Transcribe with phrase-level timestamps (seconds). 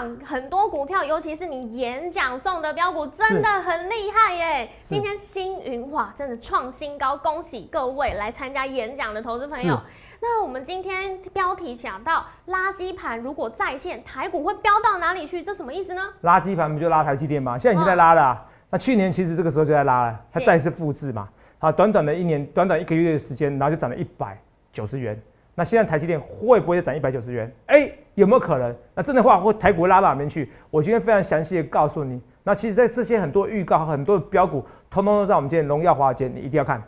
[0.00, 4.70] 场很多股票，尤其是你演讲送的标股，真的很厉害耶！
[4.78, 9.78] 今天星云哇，真的创新高，恭喜各位来参加演讲的投资朋友。
[10.22, 15.42] 那我们今天标题讲到垃圾盘，如果再现，台股会飙到哪里去？
[15.42, 16.02] 这什么意思呢？
[16.22, 17.58] 垃圾盘不就拉台积电吗？
[17.58, 18.46] 现在已经在拉了。
[18.70, 21.28] 那去年其实这个时候就在拉了，它再次复制嘛。
[21.58, 24.38] 好，短短的一年，短短一个月的时间，然后就涨了一百
[24.72, 25.20] 九十元。
[25.54, 27.52] 那现在台积电会不会涨一百九十元？
[27.66, 28.74] 哎，有没有可能？
[28.94, 30.50] 那真的话，会台股拉到哪边去？
[30.70, 32.20] 我今天非常详细的告诉你。
[32.42, 36.82] 那其实，在这些很多预告、很多标股，通通都在我们今天荣耀华尔街，你一定要看。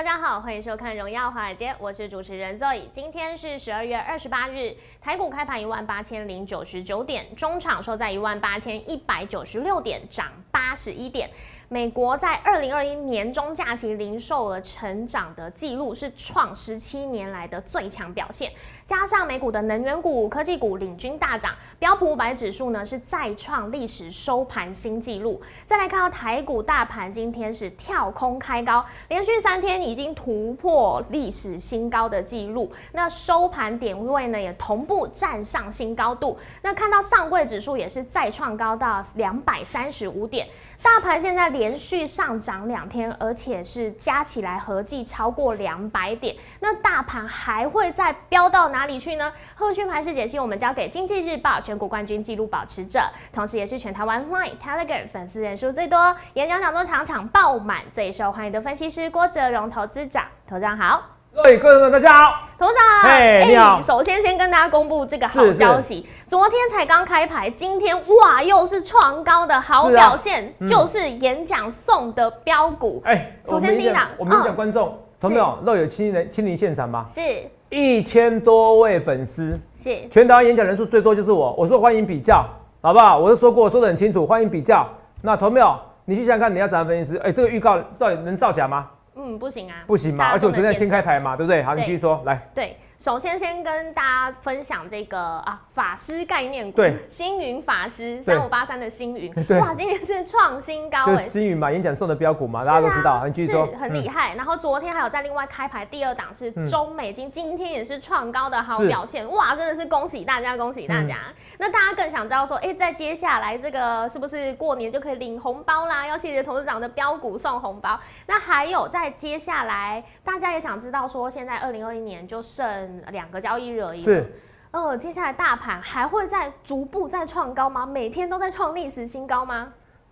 [0.00, 2.84] 大家好，欢迎收看《荣耀华尔街》，我是主持人 Zoe。
[2.90, 11.30] 今天是十二月二十八日，台股开盘一万八千零九十九点，中场收在一万八千一百九十六点，涨八十一点。
[11.72, 18.50] 美国在二零二一年中假期零售额成长的记录是创十七年来的最强表现，
[18.84, 25.40] 加上美股的能源股、科技股领军大涨，标普五百指数呢是再创历史收盘新纪录。
[25.64, 36.36] 再来看到台股大盘，今天是跳空开高，连续三天已经突破历史新高的记录，那收盘点位呢也同步站上新高度。
[36.62, 40.48] 那看到上柜指数也是再创高到两百三十五点。
[40.82, 46.34] 大盘现在连续上涨两天，而且是加起来合计超过两百点。
[46.58, 49.30] 那大盘还会再飙到哪里去呢？
[49.54, 60.24] 后续盘势解析，我们交给经济日报全国冠军纪录保持者，同时也是全台湾 Line Telegram 粉丝人数最多、演讲讲座场场爆满、最受欢迎的分析师郭哲荣投资长。
[60.48, 61.19] 投资长好。
[61.32, 63.80] 各位观众们，大家好，头长，哎，你好。
[63.80, 73.00] 首先，先跟大家公布这个好消息，昨天才刚开牌，今天哇，又是创高的好表现，就是演讲送的标股。
[73.04, 75.56] 哎，首先第一档，我们讲观众，同没有？
[75.64, 77.04] 都有亲临亲临现场吗？
[77.14, 77.20] 是，
[77.68, 82.44] 一千多位粉丝，是，全台湾演讲人数最多就是我，我说欢迎比较，
[82.82, 83.16] 好不好？
[83.16, 84.84] 我是说过，说的很清楚，欢迎比较。
[85.22, 85.78] 那同没有？
[86.04, 87.18] 你去想想看，你要怎样分析师？
[87.18, 88.88] 哎，这个预告到底能造假吗？
[89.16, 91.62] 嗯，不行啊，不行嘛，而且我昨天先开牌嘛，对不对？
[91.62, 92.40] 好，你继续说，来。
[92.54, 92.76] 对。
[93.00, 104.34] 首先，先跟大家分享这个啊，法师概念股，对，星云法师三五八三的星云， 哇，今天是创新高，就是星云嘛，演讲送的标股嘛，大家都知道，你继续说，很厉害。
[104.34, 111.16] 然后昨天还有在另外开牌第二档是中美金，今天也是创高的好表现，哇，真的是恭喜大家，恭喜大家。
[111.56, 116.06] 那大家更想知道说，哎，在接下来这个是不是过年就可以领红包啦？
[116.06, 117.98] 要谢谢投资长的标股送红包。
[118.26, 122.89] 那还有在接下来，大家也想知道说，现在二零二一年就剩。
[123.10, 124.00] 两个交易日而已。
[124.00, 124.24] 是，
[124.70, 127.86] 呃，接下来大盘还会再逐步再创高吗？
[127.86, 129.68] 每天都在创历史新高吗？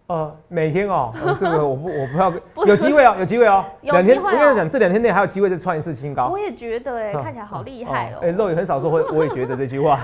[0.08, 2.32] 呃，每天哦，这个 我不我不要，
[2.66, 6.28] 有机会哦，有机会哦， 两天我跟你讲，这两天内还有机会再创一次新高。
[6.28, 8.18] 我也觉得，哎， 看起来好厉害哦。
[8.22, 10.00] 哎，肉也很少说会，我也觉得这句话。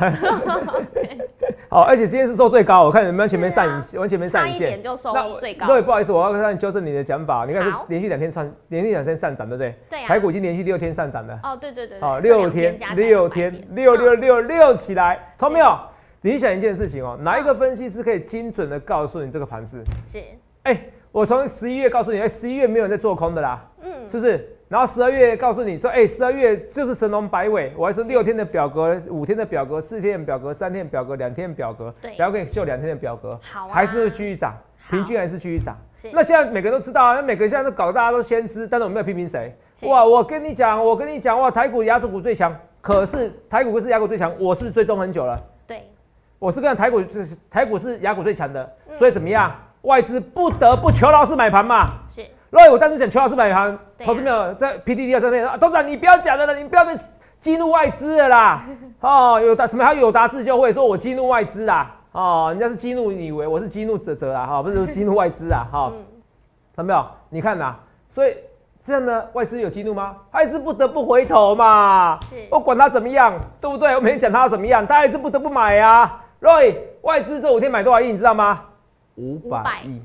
[1.74, 5.66] 好，而且今天是收最高，我看你们前面上影线，完前面上影线就收最高。
[5.66, 7.44] 对，不好意思，我要让你纠正你的讲法。
[7.46, 9.74] 你看是连续两天上，连续两天上涨，对不对？
[9.90, 11.36] 对台股已经连续六天上涨了。
[11.42, 12.00] 哦，对对对。
[12.00, 15.76] 好，六天，六天，六六六六起来，同没有？
[16.20, 19.82] 你想一件事情哦，哪一个分析师可以精准的告诉你这个盘势？
[20.06, 20.22] 是。
[20.62, 20.80] 哎，
[21.10, 23.68] 我从十一月告诉你，哎，十一月没有人在做空的啦。
[23.82, 24.08] 嗯。
[24.08, 24.53] 是不是？
[24.68, 34.54] 然后十二月告诉你说，哎，十二月就是神龙摆尾，我还说六天的表格、五天的表格、四天的表格、三天的表格、两天的表格，对，表给秀两天的表格，好，还是继续涨，
[34.90, 35.76] 平均还是继续涨。
[36.12, 39.54] 那现在每个人都知道啊，那每个人现在都搞，大家都先知，但是我没有批评谁。
[39.82, 45.38] 哇，我跟你讲，我跟你讲，哇，台股、亚洲股最强，可是台股不是亚股最强，我是追踪很久了。
[45.66, 45.82] 对，
[46.38, 49.54] 我是跟台股，是台股是亚股最强的，所以怎么样？
[49.82, 51.90] 外资不得不求老师买盘嘛。
[52.14, 52.24] 是。
[52.54, 56.96] 所以我当时讲邱老师买盘，投资没有在 PDD 上面啊，董事长你不要讲的了，你不要再
[57.40, 58.62] 激怒外资了啦。
[59.02, 65.92] 哦，有达什么还有达自就会说我激怒外资啊，哦，人家是激怒你以为我是激怒泽泽啊，哈，不是激怒外资啊，哈，
[66.76, 67.04] 看到没有？
[67.28, 67.74] 你看呐，
[68.08, 68.36] 所以
[68.84, 70.14] 这样呢，外资有激怒吗？
[70.30, 72.20] 还是不得不回头嘛？
[72.50, 73.96] 我管他怎么样，对不对？
[73.96, 76.20] 我每天讲他要怎么样，他还是不得不买呀。
[76.40, 78.60] Roy，外资这五天买多少亿，你知道吗？
[79.16, 80.00] 五百亿。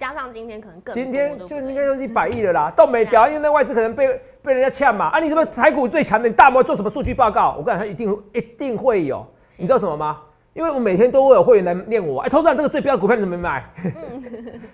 [0.00, 5.08] 加上今天可能更，今天就应该是一百亿了啦，都没掉，因为那外资可能被被人家呛嘛。
[5.08, 7.54] 啊，你什么台股最强的，你大摩做什么数据报告？
[7.58, 9.26] 我跟你讲，他一定一定会有。
[9.58, 10.22] 你知道什么吗？
[10.54, 13.62] 因为我每天都会有会员来念我，哎，投资长这个最标的股票你怎么没买？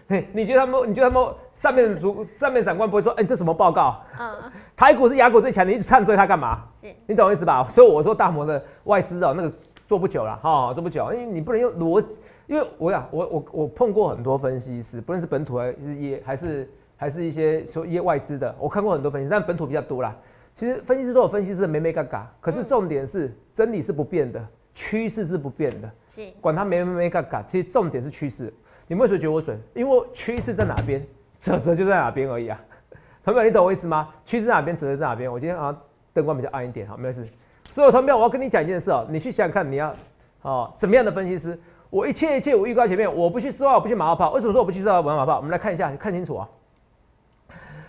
[0.33, 0.89] 你觉得他们？
[0.89, 4.01] 你觉得他们上面的主上面长官不会说，哎，这什么报告？
[4.21, 4.31] 嗯，
[4.77, 6.61] 台股是雅股最强，你一直唱衰它干嘛？
[7.05, 7.67] 你懂我意思吧？
[7.69, 9.53] 所以我说大摩的外资哦，那个
[9.89, 20.15] 做不久了哈，做不久，因为你不能用逻辑，因为我呀我我我碰过很多分析师，不论是本土还是也还是还是一些说业外资的，我看过很多分析，但本土比较多啦。
[20.55, 24.45] 其实分析师都有分析师的没没嘎嘎，可是重点是真理是不变的。
[24.79, 28.53] 趋势是不变的，是管它没没没干干，其实重点是趋势。
[28.87, 29.59] 你们为什么觉得我准？
[29.73, 31.03] 因为趋势在哪边，
[31.41, 32.63] 折折就在哪边而已啊。
[33.25, 34.11] 朋友们，你懂我意思吗？
[34.23, 35.33] 趋势在哪边，折折在哪边。
[35.33, 35.75] 我今天啊
[36.13, 37.27] 灯光比较暗一点，好，没事。
[37.71, 39.97] 所有朋友我要跟你讲一件事哦，你去想想看，你要
[40.43, 41.59] 哦怎么样的分析师？
[41.91, 44.31] 我一切一切我预告前面，我不去说话，我不去马后炮。
[44.31, 45.37] 为什么说我不去说话马后炮？
[45.37, 46.49] 我们来看一下，看清楚啊。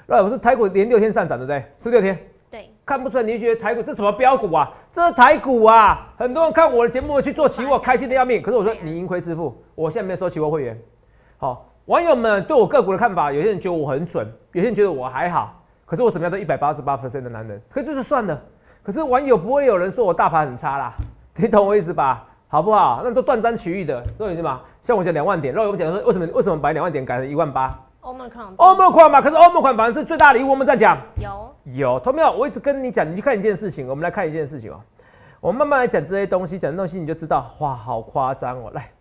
[0.06, 1.64] 那我是台股连六天上涨，对不对？
[1.80, 2.18] 是六天。
[2.50, 4.72] 对看不出来，你就觉得台股这什么标股啊？
[4.92, 6.14] 这是台股啊！
[6.18, 8.42] 很多人看我的节目去做期货，开心的要命。
[8.42, 10.80] 可是我说你盈亏自负，我现在没有收期货会员。
[11.38, 15.62] 好，网友们对我个股的看法，有些人觉得我很准，有些人觉得我还好。
[15.86, 18.42] 可是我怎么样都一百八十八 percent 的男人，可就是算了。
[18.84, 20.94] 可是网友不会有人说我大盘很差啦，
[21.36, 22.26] 你懂我意思吧？
[22.48, 23.02] 好不好？
[23.04, 24.62] 那都断章取义的，懂我意思吗？
[24.82, 27.78] 像我讲两万点，然后我讲说为什么为什么把两万点改成一万八？
[28.02, 30.52] 欧盟款，欧嘛，可是欧盟款反而是最大的礼物。
[30.52, 32.32] 我们在讲有有，同没有？
[32.32, 33.86] 我一直跟你讲，你去看一件事情。
[33.86, 34.80] 我们来看一件事情哦，
[35.42, 38.72] 我们慢慢来讲这些东西，讲的东西你就知道，哇，好夸张哦！
[38.74, 38.92] 来，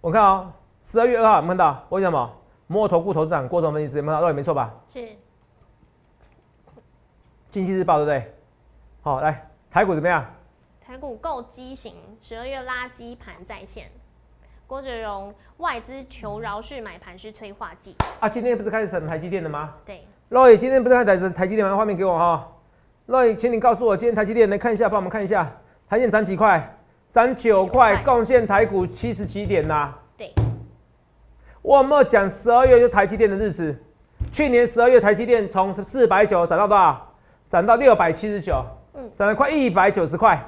[0.00, 0.50] 我看啊，
[0.82, 2.30] 十二月二号，有看到为什么？
[2.66, 4.74] 摩尔投顾投资长郭总分析师，看到对，没错吧？
[4.92, 5.06] 是。
[7.50, 8.34] 经济日报对不对？
[9.02, 10.24] 好，来台股怎么样？
[10.98, 13.84] 台股够畸形，十二月垃圾盘再现。
[14.66, 18.28] 郭哲荣，外资求饶式买盘是催化剂啊！
[18.28, 19.74] 今天不是开始审台积电的吗？
[19.86, 21.76] 对，Roy，今天不是开始台积电吗？
[21.76, 22.48] 画面给我哈
[23.06, 25.44] ，Roy，请你告诉我，今天台积电来看一下，帮我们看一下，
[25.88, 26.76] 台积电涨几块？
[27.12, 29.94] 涨九块，贡献台股七十几点呐？
[30.16, 30.32] 对，
[31.62, 33.80] 我有没有讲十二月就台积电的日子，
[34.32, 37.14] 去年十二月台积电从四百九涨到多少？
[37.48, 38.64] 涨到六百七十九，
[38.94, 40.44] 嗯，涨了快一百九十块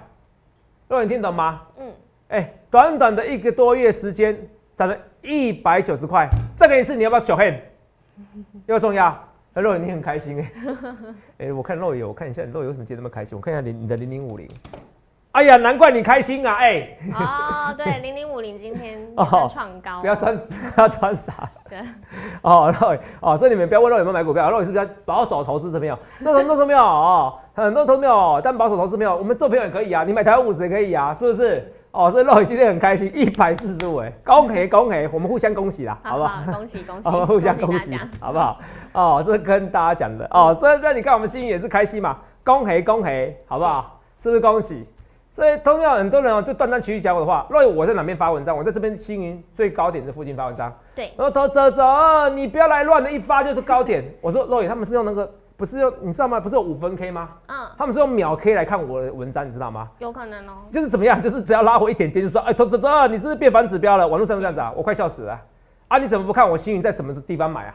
[0.91, 1.63] ，Roy，你听懂吗？
[1.79, 1.91] 嗯。
[2.29, 4.37] 哎，短短的一个多月时间，
[4.77, 6.29] 涨了一百九十块。
[6.59, 7.63] 再给一次，你要不要小黑？
[8.67, 9.19] 要重要。
[9.55, 10.53] 那肉你很开心哎。
[11.39, 13.37] 哎，我看肉友，我看一下肉友为什么今天那么开心？
[13.37, 14.47] 我看一下零你的零零五零。
[15.33, 16.57] 哎呀，难怪你开心啊！
[16.57, 16.89] 哎。
[17.15, 18.99] 哦，对，零零五零今天
[19.49, 20.01] 创高。
[20.01, 20.37] 不要穿，
[20.75, 21.33] 不要穿傻。
[21.69, 21.79] 对。
[22.43, 25.99] 哦， 肉哦，所以你们不要问肉有没有买股票，肉是比较保守投资这边哦？
[26.21, 29.17] 这很多都没有哦，很多都没有，但保守投资没有。
[29.17, 31.73] 我们做朋友也可以啊，你买台湾五十也可以啊，是不是？
[31.93, 36.43] 哦，所以肉今天很开心，一百四十五哎，恭喜恭喜，我们互相恭喜啦，好不好？
[36.53, 38.59] 恭喜恭喜，我们互相恭喜，好不好？
[38.93, 44.01] 哦，这是跟大家讲的哦，所以那你看我们心里也是开心嘛，恭喜恭喜，好不好？
[44.19, 44.85] 是不是恭喜？
[45.41, 54.05] 所以同样很多人哦，就断章取义讲我的话，若我在哪边发文章，我在这边青云最高点这附近发文章，对，然后走走走，你不要来乱的，一发就是高点。
[54.21, 55.33] 我说若野他们是用那个。
[55.57, 56.41] 不是用你知道吗？
[56.41, 57.29] 不是有五分 K 吗？
[57.47, 59.91] 嗯，他们是用秒 K 来看我的文章，你知道吗？
[59.99, 60.53] 有可能哦。
[60.73, 61.21] 就是怎么样？
[61.21, 64.09] 就是只要拉回一点点，就说哎，投资者，你是不是变反指标了？
[64.09, 65.39] 网络上是这样子啊，我快笑死了。
[65.89, 67.75] 啊，你怎么不看我星云在什么地方买啊？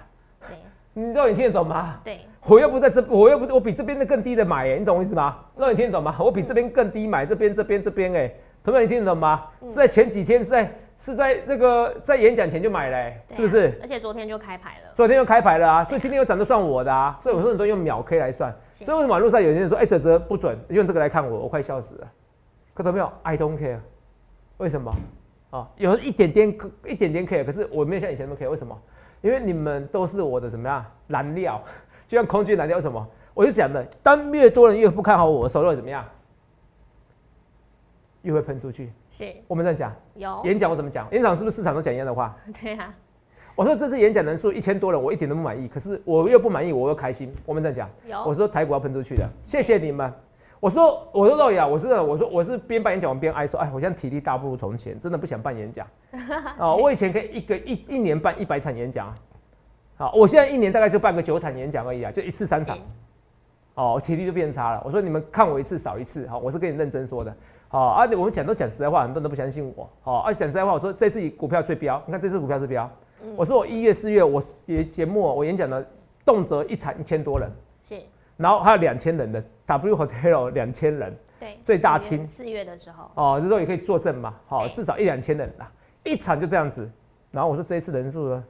[0.95, 1.99] 对，你到底听得懂吗？
[2.03, 5.37] 对，我又不在这，我又不，我比这边的更低的买，哎，你懂我意思吗？
[5.55, 6.15] 那你听得懂吗？
[6.19, 8.33] 我比这边更低买，这边这边这边，哎，
[8.63, 9.47] 同学你听得懂吗？
[9.67, 10.71] 是在前几天是在。
[10.97, 13.77] 是在那个在演讲前就买嘞，是不是？
[13.81, 14.93] 而且昨天就开牌了。
[14.95, 17.19] 昨天就开牌了啊，所以今天又涨都算我的啊。
[17.21, 18.49] 所以我说很多用秒 K 来算，
[18.79, 22.07] 所以为什么路上有些人说，哎，泽泽不准，用这个来看我，我快笑死了。
[22.73, 23.79] 看到没有？I don't care。
[24.55, 24.95] 为什么？
[25.49, 28.49] 啊，有一点点一点点 care，可是我没有像以前那么 care。
[28.49, 28.81] 为什么？
[29.21, 30.85] 因为你们都是我的什么呀？
[31.07, 31.61] 燃料，
[32.07, 33.07] 就像空军燃料什么？
[33.33, 36.05] 我就讲的，当越多人越不看好我的时候，会怎么样？
[38.21, 38.91] 越会喷出去。
[39.11, 41.07] 是，我们在讲有演讲，我怎么讲？
[41.11, 42.35] 演讲是不是市场都讲一样的话？
[42.61, 42.93] 对啊。
[43.55, 45.67] 我说这次演讲人数一千多人，我一点都不满意。
[45.67, 47.33] 可是我又不满意，我又开心。
[47.45, 48.21] 我们在讲，有。
[48.25, 50.11] 我说台股要喷出去的，谢谢你们。
[50.65, 55.85] 我说，我说肉眼，我是我说我是边办演讲我边哀说，哎，我现在体力大不如从前，真的不想办演讲。
[56.57, 59.13] 哦， 我以前可以一个一一年办一百场演讲，
[59.95, 62.79] 好，我现在一年大概就办个九场演讲而已啊，就一次三场。
[63.75, 64.81] 哦，体力就变差了。
[64.83, 67.31] 我说你们看我一次少一次，好，我是跟你认真说的。
[67.67, 69.87] 好，而且我们讲都讲实在话，很多人都不相信我。
[70.01, 72.89] 好，而且讲实在话，我说这次股票最标，你看这次股票是标。
[73.35, 75.87] 我说我一月四月我节节目我演讲的
[76.25, 77.51] 动辄一场一千多人，
[77.87, 78.01] 是，
[78.37, 84.33] 然后还有两千人的 W Hotel 两千人，对，最大厅四月的时候，哦，这时候也可以作证嘛。
[84.47, 85.71] 好，至少一两千人啦，
[86.03, 86.89] 一场就这样子。
[87.31, 88.43] 然后我说这一次人数呢，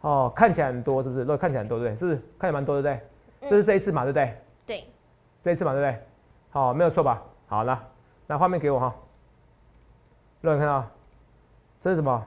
[0.00, 1.24] 哦，看起来很多是不是？
[1.24, 1.98] 都看起来很多对不对？
[1.98, 3.00] 是不是看起来蛮多对不
[3.40, 3.50] 对？
[3.50, 4.34] 这是这一次嘛对不对？
[4.66, 4.84] 对，
[5.42, 5.98] 这一次嘛对不对？
[6.50, 7.22] 好，没有错吧？
[7.46, 7.82] 好了，
[8.26, 8.94] 那画面给我哈。
[10.40, 10.86] 让你看到，
[11.80, 12.26] 这是什么？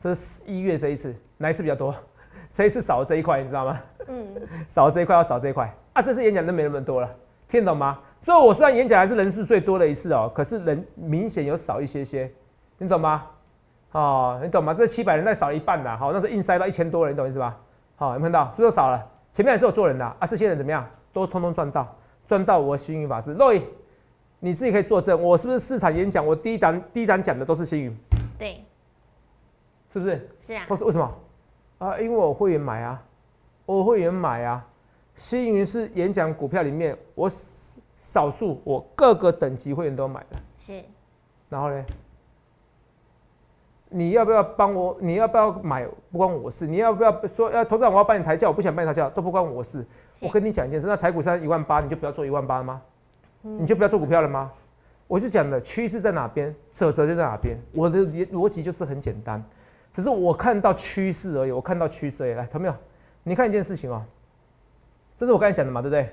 [0.00, 1.94] 这是一月这一次，哪一次比较多？
[2.50, 3.80] 这一次少了这一块，你知道吗？
[4.06, 4.26] 嗯，
[4.68, 6.02] 少了这一块要少这一块啊！
[6.02, 7.08] 这次演讲都没那么多了，
[7.48, 7.98] 听懂吗？
[8.20, 12.30] 所以我虽然演讲还是人数最多的一次哦，可是人明显有少一些些，
[12.78, 13.26] 你懂吗？
[13.92, 14.72] 哦，你懂吗？
[14.74, 17.56] 这七百人再少一半呐，好，那是硬塞到一千多人，你懂意思吧？
[17.96, 19.02] 好，有看到是不是少了？
[19.32, 20.86] 前面还是有做人的啊，这些人怎么样？
[21.12, 21.96] 都通通赚到，
[22.26, 23.34] 赚到我星云法师。
[23.34, 23.62] 洛伊，
[24.40, 26.26] 你自己可以作证，我是不是市场演讲？
[26.26, 27.96] 我第一单第一单讲的都是星云，
[28.38, 28.64] 对，
[29.92, 30.28] 是不是？
[30.40, 30.64] 是啊。
[30.68, 31.10] 或是为什么？
[31.82, 33.02] 啊，因为我会员买啊，
[33.66, 34.64] 我会员买啊。
[35.16, 37.30] 星云是演讲股票里面我
[38.00, 40.36] 少数我各个等级会员都买的。
[40.58, 40.80] 是。
[41.48, 41.84] 然后呢？
[43.88, 44.96] 你要不要帮我？
[45.00, 45.84] 你要不要买？
[46.12, 46.68] 不关我事。
[46.68, 47.84] 你要不要说要投资？
[47.84, 49.84] 我要帮你抬价，我不想帮你抬价，都不关我事。
[50.20, 52.80] 我跟你讲一件事，那台股三一万八，你就不要做一万八了吗？
[53.42, 54.52] 你就不要做股票了吗？
[55.08, 57.58] 我就讲的趋势在哪边，舍则就在哪边。
[57.72, 59.42] 我的逻辑就是很简单，
[59.92, 61.52] 只是我看到趋势而已。
[61.52, 62.30] 我看到趋势而已。
[62.32, 62.74] 来，看到没有？
[63.24, 64.02] 你看一件事情哦，
[65.16, 66.08] 这是我刚才讲的嘛，对不对？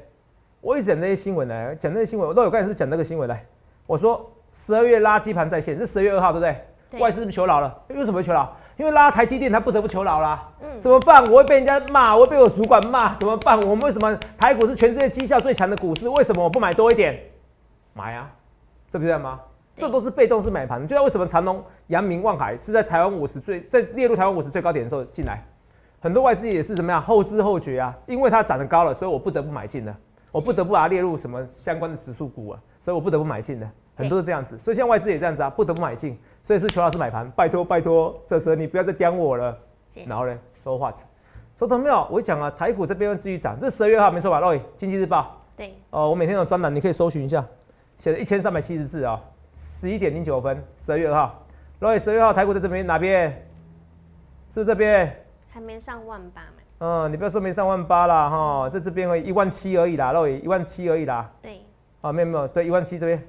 [0.62, 3.46] 我一直讲那些新闻来讲那些新闻，我都有刚才是不是讲那个新闻来？
[3.88, 7.00] 我说十二月垃圾盘在线，是十二月二号，对不对？
[7.00, 7.84] 外资是不是求饶了？
[7.90, 8.56] 为什么会求饶？
[8.76, 10.52] 因为拉台积电，他不得不求饶啦。
[10.62, 11.24] 嗯，怎么办？
[11.26, 13.60] 我会被人家骂，我会被我主管骂，怎么办？
[13.60, 16.10] 我们为什么台股是全世界绩效最强的股市？
[16.10, 17.20] 为什么我不买多一点？
[17.94, 18.32] 买啊，
[18.92, 19.40] 这不对吗？
[19.80, 20.86] 这都是被动式买盘。
[20.88, 25.44] 就像为什么长隆、阳明、望海是在台湾五十最在列入台湾五十最高点的时候进来，
[26.00, 27.96] 很多外资也是怎么样后知后觉啊？
[28.08, 29.96] 因为它涨得高了，所以我不得不买进了，
[30.32, 33.70] 我不得不把它列入什么相关的指数股啊，所以我不得不买进的。
[33.96, 36.18] 很多是这样子，所以像外资也这样子啊，不得不买进。
[36.42, 39.58] 所以是邱老师买盘，拜托拜托，泽泽你不要再刁我了。
[40.06, 40.94] 然后呢，说话，
[41.60, 42.08] 收到没有？
[42.10, 44.40] 我讲啊，台股这边会继续涨，这十二月号没错吧？
[44.40, 45.38] 各位，经济日报。
[45.58, 45.74] 对。
[45.90, 47.46] 哦，我每天有专栏，你可以搜寻一下，
[47.98, 49.22] 写了一千三百七十字啊，
[49.80, 51.42] 十一点零九分，十二月二号。
[51.80, 53.48] 各位，十二月号台股在这边哪边？
[54.50, 55.24] 是这边？
[55.50, 56.58] 还没上万八嘛？
[56.80, 61.32] 嗯，你不要说没上万八啦，哈，在这边会一万七而已啦，各位，一万七而已啦。
[61.42, 61.62] 对。
[62.02, 63.24] 啊，没有没有，对，一万七这边。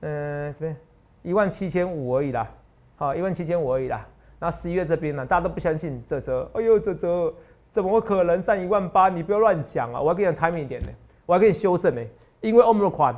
[0.00, 0.74] 嗯，这边
[1.20, 2.48] 一万七千五而已啦，
[2.96, 4.06] 好，一万七千五而已啦。
[4.38, 7.30] 那十一月这边呢，大家都不相信这泽，哎呦，这泽
[7.70, 9.10] 怎么可能上一万八？
[9.10, 10.00] 你不要乱讲啊！
[10.00, 10.88] 我要给你 timing 一点呢，
[11.26, 12.02] 我要给你修正呢。
[12.40, 13.14] 因为欧盟的款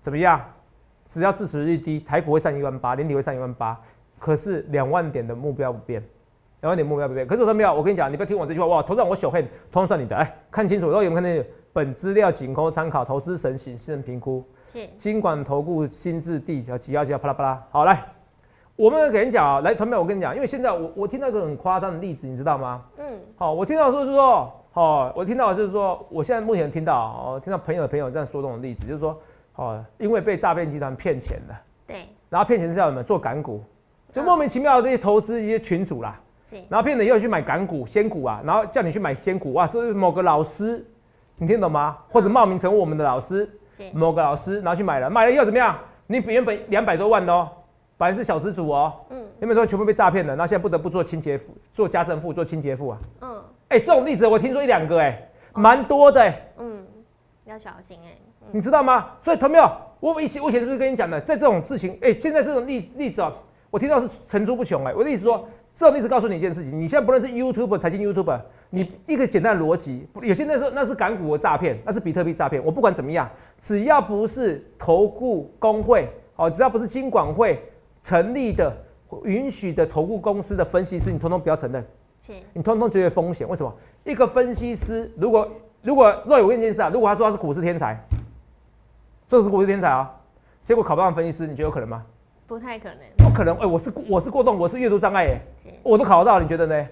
[0.00, 0.40] 怎么样？
[1.12, 3.78] 只要支持率低，台股会上一万八，年底会上一万八。
[4.18, 6.02] 可是两万点的目标不变，
[6.60, 7.26] 两万点目标不变。
[7.26, 8.82] 可是我说没有，我跟你讲，你不要听我这句话哇！
[8.82, 9.50] 头上我小黑，通
[9.82, 10.16] 通算你的。
[10.16, 14.42] 哎，看清楚，然后有没有看见本资料仅供参考，投资神行私人评估。
[14.72, 17.62] 是金管投顾新置地叫几号几号，啪啦啪啦。
[17.70, 18.06] 好来，
[18.74, 22.82] 我们给人讲啊，来，团妹，我跟你讲，因为现在我我听到一个很夸张的例子，你知道吗？
[22.96, 23.04] 嗯。
[23.36, 29.20] 好，我听到说是说，好，我听到就是说，我现在目前听到哦，听到朋友的朋友这样说这种例子，就是说，
[29.56, 31.60] 哦，因为被诈骗集团骗钱了。
[31.86, 32.08] 对。
[32.28, 33.02] 然后骗钱是要什么？
[33.02, 33.62] 做港股，
[34.12, 36.18] 就莫名其妙的这些投资一些群主啦。
[36.50, 36.56] 是。
[36.68, 40.84] 然后骗你又去买港股、仙股啊，然后叫你去买仙股哇，是某个老师，
[41.36, 41.98] 你听懂吗？
[42.08, 43.48] 或者冒名成为我们的老师。
[43.92, 45.76] 某个老师拿去买了，买了以后怎么样？
[46.06, 47.48] 你原本两百多万的哦，
[47.98, 55.20] 本来是小资主哦，嗯，两百多万全部被诈骗了，那现在不得不做清洁妇，做家政妇，做清洁妇啊，嗯，哎，这种例子我听说一两个，哎，
[55.52, 56.71] 蛮多的，嗯，
[57.52, 58.16] 要小心哎，
[58.50, 59.10] 你知道吗？
[59.20, 59.70] 所以同没有？
[60.00, 63.32] 我以前我以前是不是跟你讲的，在这种事情，哎，现在这种例例子啊，
[63.70, 65.46] 我听到是层出不穷，哎，我的意思说。
[65.74, 72.62] 这种例子告诉你一件事情：你现在不论是 YouTube 财经 YouTube，你一个简单的逻辑，有些那时候那是港股的诈骗，那是比特币诈骗。
[72.62, 73.28] 我不管怎么样，
[73.58, 76.06] 只要不是投顾工会，
[76.36, 77.58] 哦，只要不是金管会
[78.02, 78.70] 成立的、
[79.24, 81.82] 允许的投顾公司的分析师，你通通不要承认。
[82.20, 83.48] 是，你通通觉得风险。
[83.48, 83.74] 为什么？
[84.04, 85.50] 一个分析师，如果
[85.82, 87.98] 如果若有一件事啊，如果他说他是股市天才，
[89.28, 90.10] 这是股市天才啊，
[90.62, 92.04] 结果考不上分析师，你觉得有可能吗？
[92.46, 93.56] 不太可能，不可能。
[93.56, 95.40] 哎，我是我是过动，我是阅读障碍，哎，
[95.82, 96.88] 我都考得到，你觉得呢？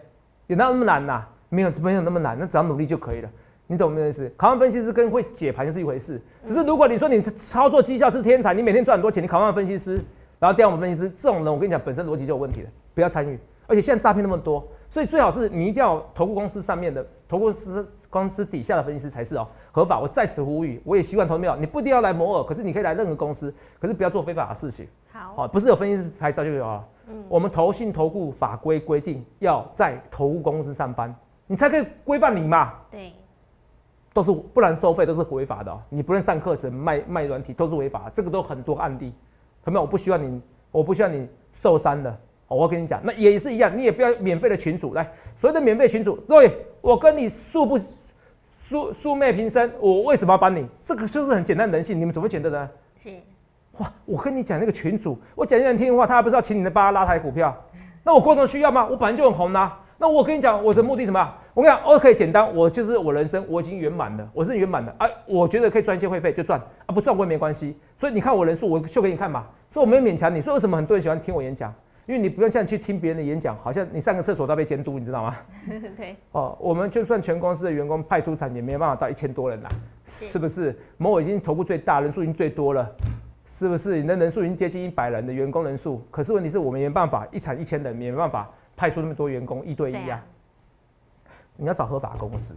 [0.49, 1.25] 有那么难呐？
[1.49, 3.31] 没有没有那么难，那只要努力就可以了。
[3.67, 4.33] 你懂没意思？
[4.37, 6.21] 考上分析师跟会解盘就是一回事。
[6.45, 10.01] 只是如果你说你操作绩效是天才，你每天赚很多钱，你考上分析师，
[10.41, 13.39] 然后调我们分析师，这种人我跟你讲，本身逻辑就有问题了，不要参与。
[13.67, 19.99] 而且现在诈骗那么多，所以最好是你一定要投顾公司上面的投顾公司公司底下的分析师才是哦合法。
[19.99, 24.87] 我在此呼吁，我也希望投没你不一定要来摩尔，可是你可以来任何公司，可是不要做非法的事情。
[25.13, 26.85] 好，不是有分析师牌照就有啊。
[27.09, 31.15] 嗯，我们投信投顾法规规定要在投顾公司上班，
[31.47, 32.75] 你才可以规范你嘛。
[32.91, 33.13] 对，
[34.13, 35.81] 都是不然收费都是违法的。
[35.89, 39.13] 你不能上课程卖卖软体都是违法，这个都很多案例。
[39.65, 40.41] 朋友，我不希望你，
[40.71, 42.17] 我不希望你受伤的。
[42.47, 46.51] 我跟你讲，那也是一样，你也不要免费的群主来，所有的免费群主，各位，
[46.81, 47.79] 我跟你素不
[48.71, 50.65] 素素昧平生，我为什么要帮你？
[50.81, 52.71] 这个就是很简单人性，你们怎么觉得呢？
[53.03, 53.11] 是，
[53.79, 57.53] 哇，我跟你讲那个群主，我讲一讲听的话，他还不是要请你的爸拉抬股票？
[58.05, 58.87] 那我观众需要吗？
[58.89, 59.77] 我本来就很红啦。
[59.99, 61.35] 那我跟你讲，我的目的什么？
[61.53, 65.09] 我跟你讲，OK，简单，我就是我人生我已经圆满了，我是圆满的啊。
[65.27, 67.77] 我觉得可以赚一些会费就赚啊，不赚我也没关系。
[67.97, 69.47] 所以你看我人数，我秀给你看嘛。
[69.69, 70.41] 所以我没有勉强你。
[70.41, 71.75] 所以为什么很多人喜欢听我演讲？
[72.11, 75.37] 因为你不用像去听别人的演讲，好像你上个厕所都要被监督，你知道吗？
[75.97, 76.17] 对。
[76.33, 79.71] 哦，我们就算全公司的员工派出产，也没有办法到一千多人啦，
[80.07, 80.77] 是不是？
[80.97, 82.93] 某某已经头部最大，人数已经最多了，
[83.47, 84.01] 是不是？
[84.01, 90.21] 你的人数已经接近一百人的员工人数，可是问题是我们没办法一产一千人，没办法派出那么多员工一对一啊。
[91.57, 92.57] 你要找合法公司，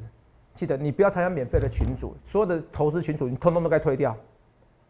[0.56, 4.18] 记得你不要参加免费的群组，所有的投资群组你通通都该推掉。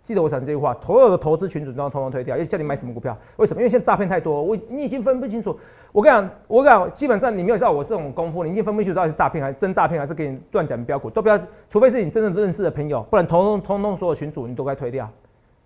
[0.03, 3.17] 记得我讲这句话，所有的投资群组都要通通推掉，因为叫你买什么股票？
[3.38, 3.62] 为什么？
[3.62, 5.57] 因为现在诈骗太多，我你已经分不清楚。
[5.93, 11.39] 我跟你讲，我跟你讲，基本上你没有像我这种功夫，你已经分不清楚到底是诈骗还是真诈骗，还是给你乱讲标股，都不要。
[11.69, 15.10] 除非是你真正认识的朋友，不然通通通通所有群组你都该推掉。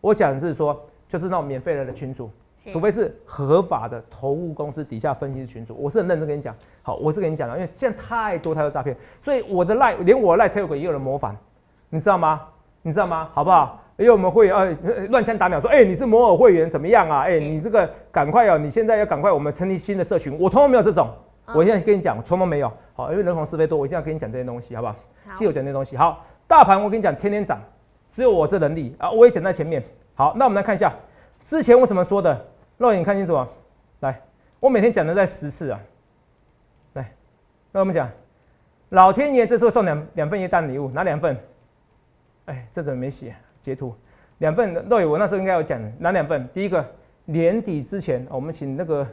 [0.02, 0.80] 我讲的是说，
[1.10, 2.30] 就是那种免费人的群组。
[2.72, 6.54] 除非是合法的投顾公司底下分析的群主，我是很认真跟你讲。
[6.82, 11.34] 好，我是跟你讲了，因为现在太多太多诈骗，所以我的赖连我赖 Telegram 也有人模仿，
[11.90, 12.42] 你知道吗？
[12.82, 13.30] 你知道吗？
[13.34, 13.82] 好不好？
[13.98, 14.74] 因为我们会呃
[15.10, 17.22] 乱枪打鸟说，哎，你是摩尔会员怎么样啊？
[17.22, 21.10] 哎，你这个赶快哦，你现在要赶快，我们成立新的社群，我从来没有这种。
[21.54, 22.72] 我现在跟你讲，从来没有。
[22.94, 24.96] 好，因为人红是非多，我一定要跟你讲这些东西，好不好？
[25.36, 25.98] 记得讲这些东西。
[25.98, 27.60] 好，大盘我跟你讲，天天涨，
[28.12, 29.82] 只有我这能力啊，我也讲在前面。
[30.14, 30.94] 好，那我们来看一下，
[31.42, 32.46] 之前我怎么说的？
[32.78, 33.48] 肉眼看清楚啊！
[34.02, 34.22] 来，
[34.60, 35.80] 我每天讲的在十次啊。
[36.94, 37.12] 来，
[37.72, 38.08] 那我们讲，
[38.90, 41.36] 老天爷这时候送两两份元旦礼物，哪两份？
[42.46, 43.36] 哎，这怎么没写？
[43.68, 43.94] 截图，
[44.38, 44.74] 两份。
[44.90, 46.48] 肉眼我那时候应该有讲，哪两份？
[46.54, 46.86] 第一个，
[47.26, 49.06] 年底之前，我们请那个，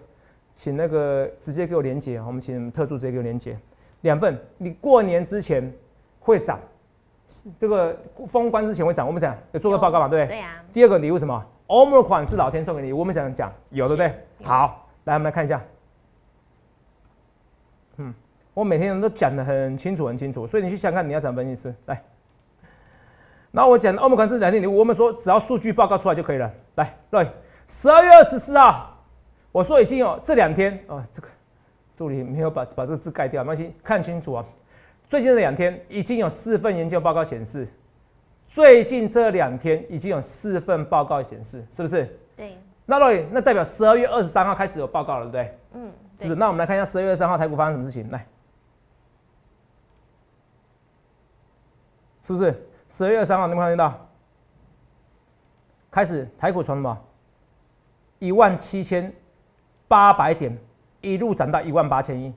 [0.53, 3.59] 请那个直接给我连接，我们请特助直接给我连接。
[4.03, 5.73] 两份，你过年之前
[6.21, 6.61] 会涨，
[7.59, 10.37] 这个封关之前会涨，我们讲有做个报告嘛，对不对？
[10.37, 10.63] 对呀。
[10.73, 11.45] 第二个礼物什么？
[11.67, 14.15] 欧盟款是老天送给你，我们讲讲有对不对？
[14.45, 15.61] 好，来我们来看一下。
[17.97, 18.15] 嗯，
[18.53, 22.01] 我每天都讲的很清楚很清楚，所以你去想看你要怎么分析师来。
[23.57, 26.51] 那我讲欧盟管是两天礼物，我们说只要数据报告出来就可以了。
[26.75, 27.31] 来，对，
[27.69, 28.99] 十二月二十四号，
[29.53, 31.29] 我说已经有这两天啊，这个
[31.97, 34.45] 助理没有把把这个字盖掉，没关系，看清楚啊。
[35.09, 37.69] 最近这两天已经有四份研究报告显示。
[38.49, 42.19] 最近这两天已经有四份报告显示，是不是？
[42.37, 42.59] 对。
[42.87, 45.59] 那罗宇，那代表十二月二十三号开始有报告了，对不对？
[45.75, 45.93] 嗯。
[46.19, 46.35] 是是？
[46.35, 48.27] 那我们来看一下十二月二十三号台股发生什么事情，来，
[52.21, 52.67] 是不是？
[52.89, 54.07] 十二月三号能不能看得到？
[55.91, 56.99] 开始台股从什么？
[58.19, 59.13] 一万七千
[59.87, 60.57] 八百点
[61.01, 62.33] 一路涨到一万八千一。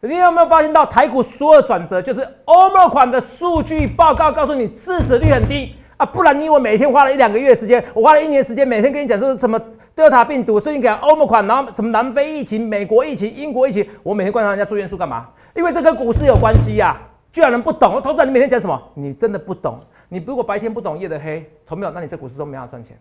[0.00, 6.04] 你有没有发现到台股所有转折，就是欧盟款的数据报告告诉你致死率很低啊？
[6.04, 9.58] 不然你以为每天花了一两个月时间，我花了一年时间，每天跟你讲说什么
[9.94, 15.30] 德尔塔病毒，所以你讲欧盟款，然后什么南非疫情、美国疫情、英国疫情，我每天观察人家住院数干嘛？
[15.56, 17.00] 因为这跟股市有关系呀！
[17.34, 18.80] 居然人不懂，投资者你每天讲什么？
[18.94, 19.80] 你真的不懂。
[20.08, 21.90] 你如果白天不懂夜的黑，同没有？
[21.90, 22.96] 那你在股市中没法赚钱。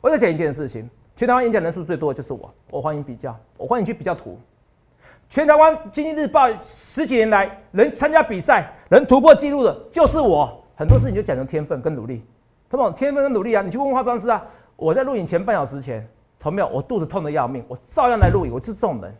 [0.00, 4.40] 我再讲一件事情，全台湾演讲人数最多的就是我，我欢迎比较，我欢迎去比较图。
[5.28, 10.64] 全台湾经济日报十几年来能参加比赛、能突破纪录的，就是我。
[10.74, 12.24] 很多事情就讲成天分跟努力，
[12.70, 13.60] 同没天分跟努力啊！
[13.60, 14.42] 你去问化妆师啊！
[14.74, 16.08] 我在录影前半小时前，
[16.40, 16.68] 同没有？
[16.68, 18.54] 我肚子痛的要命，我照样来录影。
[18.54, 19.14] 我是这种人，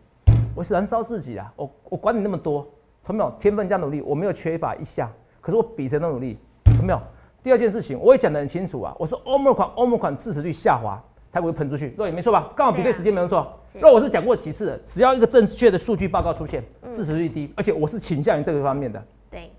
[0.55, 1.53] 我是燃烧自己啊！
[1.57, 2.67] 我我管你那么多，
[3.09, 3.31] 同没有？
[3.41, 5.11] 天分加努力，我没有缺乏一项。
[5.41, 6.39] 可是我比谁都努力，
[6.77, 7.01] 同没有？
[7.43, 8.95] 第二件事情我也讲得很清楚啊！
[8.99, 11.03] 我说欧盟款，欧盟款支持率下滑。
[11.31, 12.51] 它会喷出去，对，没错吧？
[12.57, 13.47] 刚好比对时间没有错。
[13.75, 19.51] 那我是讲过几次了，只要一个正确的数据报告出现，支持率低，而且我是倾向于这个方面的，对，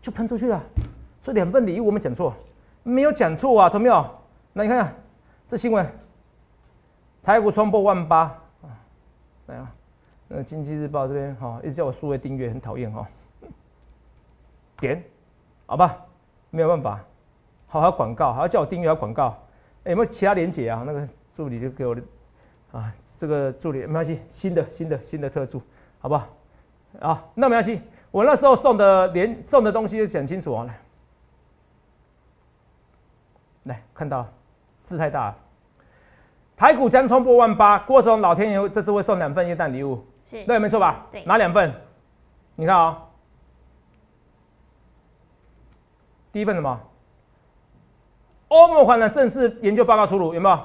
[0.00, 0.62] 就喷出去了。
[1.20, 2.32] 所以两份礼物我们讲错，
[2.84, 4.04] 没有讲错啊，同没有？
[4.52, 4.94] 那你看看
[5.48, 5.84] 这新闻，
[7.20, 8.18] 台股冲破万八
[8.62, 8.70] 啊，
[9.46, 9.72] 来啊，
[10.28, 13.06] 那经济日报这边哈，一直叫我数位订阅，很讨厌哈。
[14.78, 15.02] 点，
[15.66, 15.96] 好吧，
[16.50, 17.00] 没有办法，
[17.66, 19.36] 好好广告，还要叫我订阅，要广告。
[19.84, 20.82] 有没有其他连结啊？
[20.86, 21.96] 那个助理就给我
[22.72, 25.62] 啊，这个助理没关系，新的新的新的特助，
[25.98, 26.28] 好不好？
[27.00, 30.78] 啊，那没关系，我那时候送的连送的东西就讲清楚啊，来，
[33.64, 34.26] 来看到
[34.84, 35.36] 字太大了，
[36.56, 41.06] 台股将冲破万八，郭总老天爷这次会送两份液氮礼物，是，对，没错吧？
[41.10, 41.72] 对，哪两份？
[42.56, 43.02] 你看啊，
[46.32, 46.80] 第一份什么？
[48.48, 50.58] 欧盟款的正式研究报告出炉，有没有？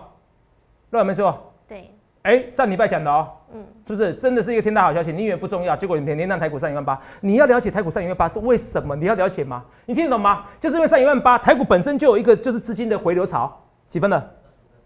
[0.91, 1.54] 对，没错。
[1.67, 1.89] 对。
[2.23, 5.12] 哎，上礼拜讲的哦，嗯，是不是真的是一个天大好消息？
[5.12, 6.97] 你以为不重要，结果你天天让台股上一万八。
[7.19, 8.95] 你要了解台股上一万八是为什么？
[8.95, 9.65] 你要了解吗？
[9.86, 10.45] 你听得懂吗？
[10.60, 14.36] 就是因为上一万八，台股本身就有一个就是资金的回流潮，几分的？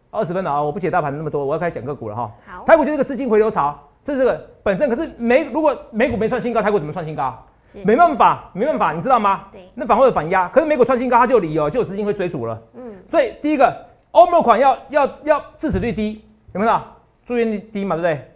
[0.09, 2.31] 二十分的啊，我不解大盘那么多，我要开始讲个股了哈。
[2.47, 4.89] 好，台股就是个资金回流潮，这是这个本身。
[4.89, 7.45] 可是美如果美股没创新高，台股怎么创新高？
[7.83, 9.49] 没办法，没办法，你知道吗？
[9.51, 10.47] 对，那反而会有反压。
[10.47, 12.59] 可是美股创新高，它就有理由，就有资金会追逐了。
[12.73, 16.81] 嗯，所以第一个欧盟款要要要致死率低，有没有？
[17.25, 18.31] 住院率低嘛，对不对？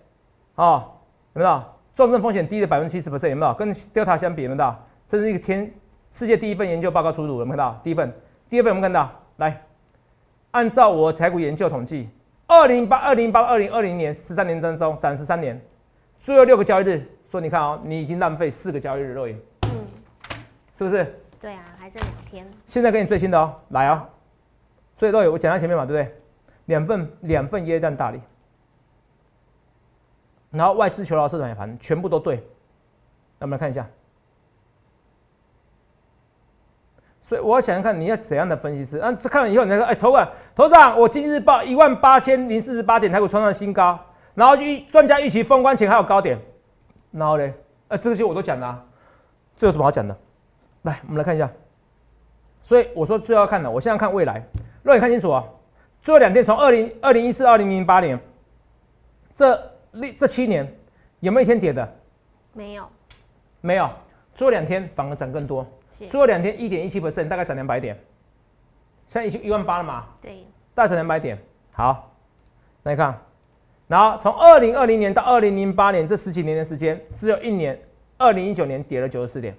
[0.56, 0.84] 哦，
[1.34, 1.64] 有没有？
[1.96, 3.54] 重症风险低的百分之七十 percent，有没有？
[3.54, 4.76] 跟 Delta 相比，有没有？
[5.08, 5.72] 这是一个天
[6.12, 7.80] 世界第一份研究报告出炉，有没有看到？
[7.84, 8.14] 第一份，
[8.50, 9.10] 第二份有没有看到？
[9.38, 9.64] 来，
[10.52, 12.10] 按照我台股研究统计，
[12.52, 15.58] 二零八二零八二零二零年十三年当中，三十三年，
[16.20, 19.88] 最后六个交易日，说你看哦，你已经浪费四个交易日肉眼，嗯，
[20.78, 21.18] 是不是？
[21.40, 22.46] 对啊，还剩两天。
[22.68, 24.06] 现在给你最新的哦，来哦，
[24.98, 26.14] 所以肉眼我讲到前面嘛，对不对？
[26.66, 28.20] 两份两份椰蛋大礼，
[30.50, 32.36] 然后外资求饶市场买盘全部都对，
[33.40, 33.88] 那我们来看一下。
[37.32, 43.98] 所以我要想想看你要怎样的分析师，啊，这看了以后你再说，哎，头管头长，我今日报一万八千零四十八点，台股创上新高，
[44.36, 46.38] 然后预专家预期封关前还有高点，
[47.12, 47.54] 然后嘞，
[47.88, 48.84] 呃，这些我都讲了，
[49.56, 50.13] 这有什么好讲的？
[50.82, 51.50] 来，我们来看一下。
[52.62, 54.44] 所以我说最要看的，我现在看未来，
[54.84, 55.41] 肉眼看清楚啊，
[56.02, 58.20] 最后两天从二零二零一四二零零八年，
[59.34, 60.70] 这历这七年
[61.22, 61.96] 有没有一天跌的？
[62.52, 62.86] 没有，
[63.62, 63.89] 没有，
[64.36, 65.65] 最后两天反而涨更多。
[66.10, 67.96] 最后两天一点一七 percent，大概涨两百点，
[69.08, 70.06] 现在已经一万八了嘛？
[70.22, 71.38] 对，大概涨两百点。
[71.72, 72.12] 好，
[72.84, 73.18] 那你看，
[73.88, 77.80] 然后从二零二零年到二零零八年这十几年的时间，只有一年，
[78.18, 79.56] 二零一九年跌了九十四点。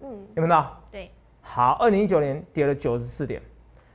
[0.00, 0.80] 嗯，有没有到？
[0.90, 1.10] 对。
[1.40, 3.40] 好，二零一九年跌了九十四点，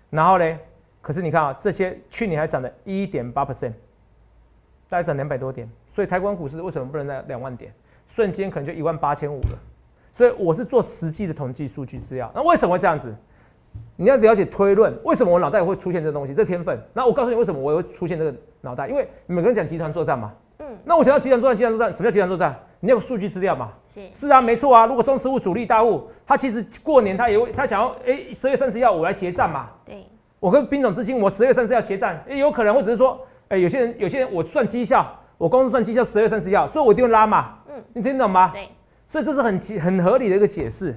[0.09, 0.59] 然后呢？
[1.01, 3.71] 可是你看啊，这些去年还涨了一点八 percent，
[4.89, 5.67] 大概涨两百多点。
[5.87, 7.73] 所以台湾股市为什么不能在两万点？
[8.07, 9.57] 瞬间可能就一万八千五了。
[10.19, 12.29] 所以我是做实际的统计数据资料。
[12.35, 13.15] 那为什么会这样子？
[13.95, 16.33] 你要了解推论，为什么我脑袋会出现这东西？
[16.33, 16.77] 这天分。
[16.91, 18.89] 那我告诉你，为什么我会出现这个脑袋？
[18.89, 20.33] 因为每个人讲集团作战嘛。
[20.57, 20.65] 嗯。
[20.83, 22.53] 那我想要集团作战，集团作战，什么叫集团作战？
[22.81, 23.69] 你要有数据资料嘛。
[23.93, 24.01] 是。
[24.13, 24.85] 是啊，没错啊。
[24.85, 29.69] 如果中实物主力大户，他其实过年他也会，他想要，哎，十月三十要我来结账嘛。
[29.85, 30.05] 对。
[30.41, 37.53] 我跟兵种资金，我十月三十要结账，也有可能，或者是说，哎，有些人，有些人我算绩效，我公司算绩效，十月三十要，所以我一定会拉嘛。
[37.69, 37.81] 嗯。
[37.93, 38.51] 你听懂吗？
[38.51, 38.67] 对。
[39.09, 40.95] 所以这是很很合理的一个解释。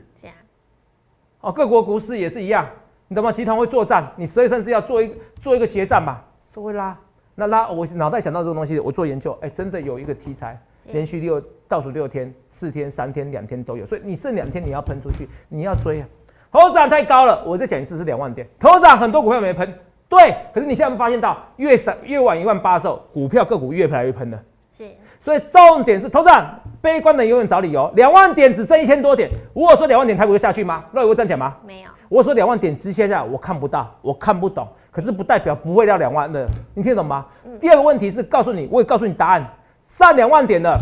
[1.40, 2.64] 哦，各国股市也是一样，
[3.09, 3.33] 你懂吗？
[3.33, 6.25] 集团会作战，你十二三是要做一做一个结账吧？
[6.55, 6.96] 是会拉，
[7.35, 10.57] 那拉我脑袋想到这个东西，我做研究，哎，真的有一个题材，
[10.92, 16.07] 连续六倒数六天，四天、三天、两天都有，所以你剩两天你要喷出去，你要追啊。
[16.53, 18.46] 头涨太高了，我再讲一次是两万点。
[18.61, 19.72] 头涨很多股票没喷，
[20.09, 24.38] 对，可是你现在有发现到越少越晚一万八的时候，股票个股越来越喷的。
[24.77, 24.91] 是。
[25.21, 26.45] 所以重点是投资人。
[26.81, 27.89] 悲观的永远找理由。
[27.95, 30.85] 两万点只剩一千多点，我说两万点台股会下去吗？
[30.91, 31.55] 那有会这样讲吗？
[31.65, 31.89] 没有。
[32.09, 34.67] 我说两万点直线下，我看不到，我看不懂。
[34.91, 37.25] 可是不代表不会掉两万的，你听得懂吗？
[37.61, 39.47] 第二个问题是告诉你，我也告诉你答案。
[39.87, 40.77] 上两万点的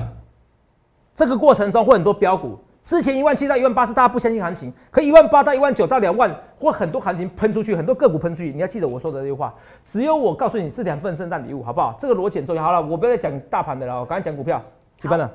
[1.14, 2.58] 这个过程中会很多标股。
[2.82, 8.52] 之前一万七到一万八是大家不相信行情，可一万八到一万九到两万，或很多行情喷出去，很多个股喷出去。
[8.52, 11.96] 你要记得我说的这句话，只有我告诉你是两份圣诞礼物，好不好？
[12.00, 12.62] 这个逻辑很重要。
[12.62, 14.60] 好了，我不要再讲大盘的了，我刚才讲股票
[14.96, 15.30] 几分了。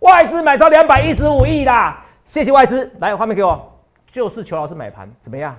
[0.00, 2.04] 外资买超两百一十五亿啦！
[2.24, 3.72] 谢谢外资，来画面给我，
[4.06, 5.56] 就是裘老师买盘怎么样？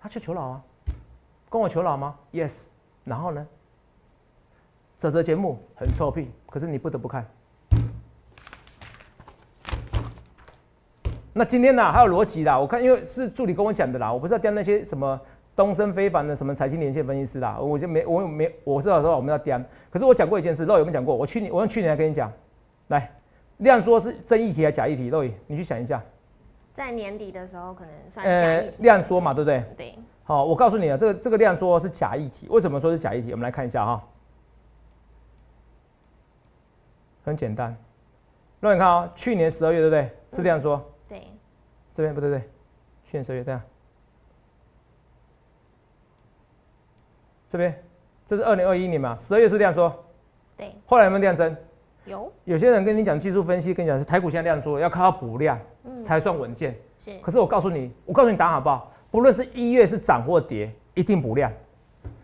[0.00, 0.60] 他去求老啊？
[1.48, 2.52] 跟我求老吗？Yes。
[3.04, 3.46] 然后呢？
[5.00, 7.26] 这则节目很臭屁，可是你不得不看。
[11.32, 11.90] 那今天呢？
[11.90, 15.18] 还有逻辑啦，我看因为是助理跟我讲的啦，我不知道调那些什么。
[15.56, 21.14] 东升非凡的什么财经连线分析师啦，我就没我没我知道说我们要掂，可是我讲过一件事，肉有没有讲过？
[21.14, 22.32] 我去年我用去年来跟你讲，
[22.88, 23.10] 来
[23.58, 25.08] 量说是真议题还是假议题？
[25.08, 26.02] 肉宇，你去想一下，
[26.72, 28.82] 在年底的时候可能算假议题。
[28.82, 29.64] 量说嘛，对不对？
[29.76, 29.94] 对。
[30.24, 33.32] 好，我告诉你啊，这个这个量说是假议题，为什么说是假议题？
[33.32, 34.02] 我们来看一下哈，
[37.30, 37.76] 很简单，
[38.58, 40.10] 那你看啊，去年十二月对不对？
[40.32, 40.84] 是这样说。
[41.08, 41.22] 对。
[41.94, 42.40] 这边不对对，
[43.04, 43.62] 去年十二月这样。
[47.48, 47.82] 这边，
[48.26, 49.14] 这是二零二一年嘛？
[49.14, 50.04] 十二月是这样说，
[50.56, 50.74] 对。
[50.86, 51.56] 后来有没有量增？
[52.04, 52.32] 有。
[52.44, 56.76] 有些人跟你讲技术分析，跟你讲是台股现在量缩，要靠补量，嗯，才算稳健。
[56.98, 57.16] 是。
[57.20, 58.92] 可是我告诉你，我告诉你答案好不好？
[59.10, 61.52] 不论是一月是涨或跌，一定补量，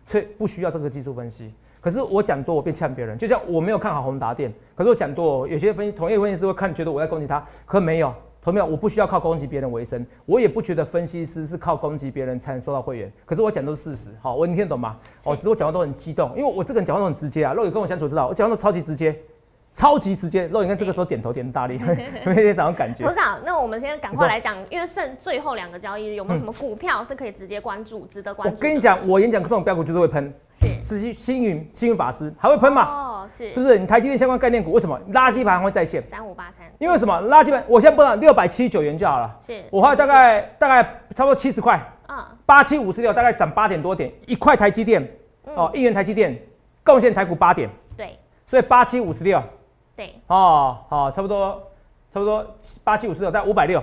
[0.05, 1.55] 所以不需要这个技术分析。
[1.87, 3.16] 可是我讲多，我变呛别人。
[3.16, 8.12] 就像我没有看好宏达电，可是我讲多，有些分析同业分析师会看，觉得我在攻击他，可没有。
[8.42, 8.66] 同没有？
[8.66, 13.12] 我不需要靠攻击别人为生，我也不觉得分析师是靠攻击别人才能收到会员。
[13.25, 14.96] 可是我讲都是事实，好，我你听得懂吗？
[15.22, 17.53] 哦，只是我讲话都很激动，因为我这个人讲话都很直接啊。
[17.53, 19.16] 若有跟我相处知道，我讲话都超级直接，
[19.76, 20.46] 超级直接。
[20.48, 23.04] 肉，你看这个时候点头点大力，有没有这种感觉？
[23.04, 28.56] 董事长，那我们先赶快来讲，因为剩最后两个交易日，有没有什么股票是可以直接关注、值得关注？
[28.56, 30.32] 我跟你讲，我演讲这种标股就是会喷，
[30.80, 32.82] 是星星云、星云法师还会喷嘛？
[32.84, 33.78] 哦，是，是不是？
[33.78, 36.02] 你台积电相关概念股为什么垃圾盘会再现？
[36.06, 37.14] 三五八三，因为什么？
[37.28, 39.38] 垃圾盘，我现在不到六百七十九元就好了。
[39.46, 40.82] 是，我花大概大概
[41.14, 41.78] 差不多七十块。
[42.06, 45.06] 啊，八七五十六，大概涨八点多点，一块台积电，
[45.42, 46.40] 哦，一元台积电
[46.84, 49.42] 贡献台股八点，对，所以八七五十六，
[49.96, 51.54] 对，哦，好，差不多，
[52.12, 52.46] 差不多
[52.85, 53.82] 八七五十九在五百六，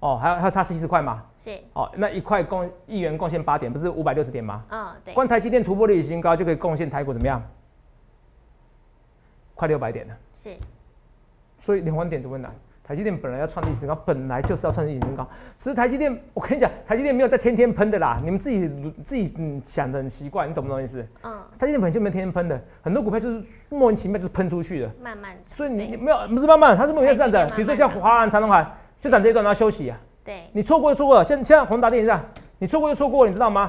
[0.00, 4.64] 哦，还有还要差七十块嘛，是，哦，那一块贡一元贡献八点，不是五百六十点吗？
[4.70, 7.40] 嗯，对，光台积电突破历史新高就可以贡献台股怎么样？
[9.54, 10.56] 快六百点了，是，
[11.58, 12.52] 所以两万点怎么难？
[12.88, 15.28] 台积电本来要创历史高，本来就是要创历史新高。
[15.58, 18.18] 其实台积电，我跟你讲，台积电没有在天天喷的啦。
[18.24, 18.66] 你们自己
[19.04, 21.06] 自己嗯想的很奇怪，你懂不懂意思？
[21.22, 21.38] 嗯。
[21.58, 24.90] 台积电本来就没有天天喷的，很多股票就是莫名其妙就是喷出去的。
[25.02, 25.36] 慢慢。
[25.46, 27.54] 所以你没有不是慢慢，它是莫名其妙这样子。
[27.56, 28.66] 比如说像华安、长隆海，
[29.02, 30.00] 就涨这一段然后休息啊。
[30.24, 30.44] 对。
[30.52, 32.24] 你错过就错过了，像像宏达电这样，
[32.58, 33.68] 你错过就错过，你知道吗？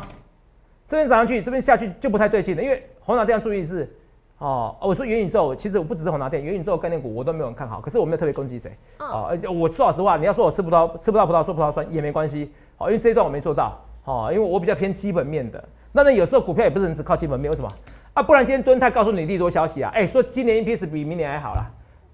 [0.88, 3.94] 这边涨上去，这边下去就不太对劲了，因为宏达电要注意是。
[4.40, 8.76] 哦，我说元宇宙，其实我不只是宏达电，元宇宙概念股我都没有人看好，可是我没有特别攻击谁。
[8.98, 12.52] 哦，我说老实话，你要说我吃不到吃不到葡萄说葡萄酸也没关系。
[12.78, 13.78] 哦，因为这一段我没做到。
[14.06, 15.62] 哦，因为我比较偏基本面的。
[15.92, 17.70] 那那，有时候股票也不是只靠基本面，为什么？
[18.14, 21.66] 啊，不然今天敦泰告诉你利多消息啊，哎，说今年 EPS 比明年还好啦，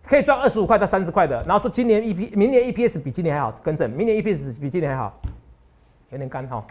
[0.03, 5.13] 可以赚二十五块到三十块的，然后说今年 EP 明年 EPS 比今年还好，更正，明年 EPS 比今年还好，
[6.09, 6.65] 有点干哈。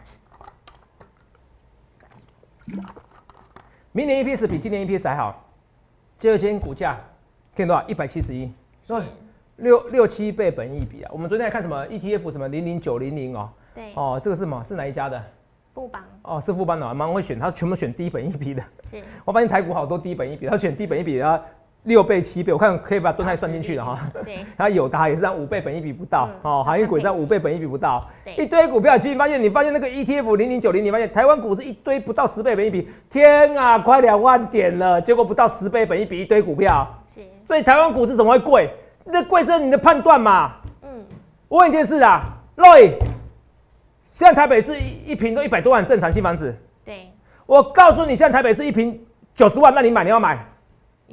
[3.93, 5.44] 明年 EPS 比今年 EPS 还好。
[6.25, 6.99] 第二天股价
[7.55, 7.87] 看多少？
[7.87, 8.51] 一百七十一，
[8.83, 8.95] 是
[9.57, 11.11] 六六七倍本益比啊。
[11.13, 14.65] 我们昨天还看什么 ETF 什么零零九零零哦，对，哦，这个是什么？
[14.67, 15.23] 是哪一家的？
[15.75, 16.03] 富邦。
[16.23, 18.63] 哦，是富邦的，蛮会选，他全部选低本益比的。
[18.91, 21.39] 是，我发现台股好多低本益比，他选低本益比啊，
[21.85, 23.99] 六倍七倍，我看可以把盾泰算进去了哈。
[24.25, 38.71] 对，然后友达也是在五倍本一比不到，哦，航运股在五倍本一比不到，一堆股票，其实发现你发现那个 ETF 零零九零，你发现台湾股是一堆不到十倍本一比，天啊，快两万点了，结果不到十倍本一比一堆股票，是，所以台湾股市怎么会贵？
[39.05, 40.53] 那贵是你的判断嘛？
[40.83, 41.05] 嗯，
[41.49, 42.25] 我问一件事啊
[42.57, 42.93] ，Roy，
[44.11, 47.11] 现在台北市一一平都一百多万正常新房子，对，
[47.45, 48.99] 我告诉你，现在台北市一平
[49.35, 50.39] 九十万，那你买你要买？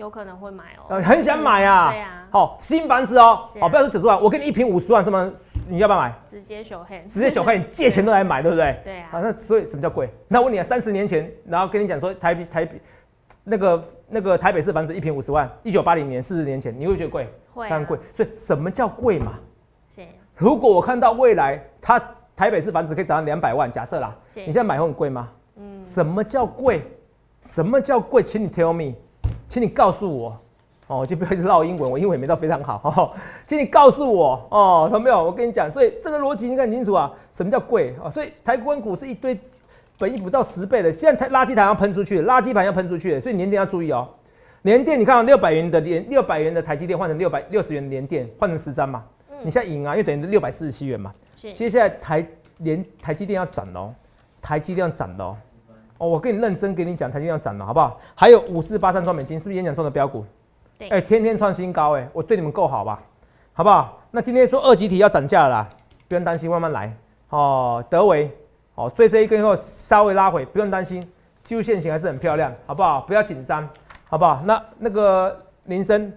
[0.01, 1.91] 有可能会买哦，很想买啊。
[1.91, 5.31] 对呀，好新房子哦，好不要说九十万，我给你一平五十万，什么
[5.69, 6.11] 你要不要买？
[6.27, 8.75] 直接小黑，直接小黑，你借钱都来买，对不对？
[8.83, 9.09] 对啊。
[9.11, 10.09] 啊，那所以什么叫贵？
[10.27, 12.81] 那我问你啊，三十年前，然后跟你讲说台台北
[13.43, 17.27] 那个那个台北市房子一平五十万，一九八零年四十年前，你会觉得贵？
[17.53, 17.95] 会，当然贵。
[18.11, 19.33] 所以什么叫贵嘛？
[19.95, 20.01] 是。
[20.35, 22.01] 如果我看到未来它
[22.35, 25.29] 台北市房子可以涨到两百万，假设啦，你现在买会很贵吗？
[25.57, 25.85] 嗯。
[25.85, 26.81] 什么叫贵？
[27.43, 28.23] 什么叫贵？
[28.23, 28.95] 请你 tell me，
[29.51, 30.39] 请你告诉我。
[30.87, 32.81] 哦，就不要一直唠英文，我英文也没到非常好。
[32.83, 33.11] 哦，
[33.45, 35.21] 请你告诉我，哦，有没有？
[35.21, 38.09] 我跟你讲，所以这个逻辑你看清楚啊，什么叫贵啊？
[38.09, 39.37] 所以台湾股是一堆
[39.97, 44.07] 本益不到十倍的，现在台垃圾台要喷出去，垃圾盘要喷出去，所以年电要注意哦。
[44.61, 49.03] 年电你看到六百元的连六百元的台积电换成六百六十元的年电，换成十张嘛？
[49.43, 51.13] 你现在赢啊，因为等于六百四十七元嘛？
[51.35, 51.51] 是。
[51.53, 52.25] 接下来台
[52.59, 53.93] 连台积电要涨喽，
[54.41, 55.35] 台积电要涨喽。
[56.01, 57.99] 哦，我跟你认真给你讲，台积电要涨了，好不好？
[58.15, 60.25] 还有五四八三双美金，是不是演讲中的标股？
[60.89, 62.99] 哎，天天创新高，哎，我对你们够好吧？
[63.53, 63.99] 好不好？
[64.09, 65.69] 那今天说二级体要涨价了，
[66.07, 66.91] 不用担心，慢慢来。
[67.29, 68.35] 哦，德维，
[68.73, 71.07] 哦，追这一根以后稍微拉回，不用担心，
[71.43, 73.01] 技术线型还是很漂亮，好不好？
[73.01, 73.69] 不要紧张，
[74.09, 74.41] 好不好？
[74.43, 76.11] 那那个铃声，